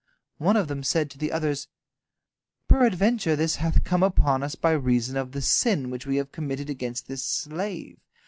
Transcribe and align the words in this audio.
One 0.39 0.57
of 0.57 0.67
them 0.67 0.81
said 0.81 1.11
to 1.11 1.19
the 1.19 1.31
others: 1.31 1.67
"Peradventure 2.67 3.35
this 3.35 3.57
hath 3.57 3.83
come 3.83 4.01
upon 4.01 4.41
us 4.41 4.55
by 4.55 4.71
reason 4.71 5.15
of 5.15 5.31
the 5.31 5.43
sin 5.43 5.91
which 5.91 6.07
we 6.07 6.15
have 6.15 6.31
committed 6.31 6.71
against 6.71 7.07
this 7.07 7.23
slave. 7.23 7.99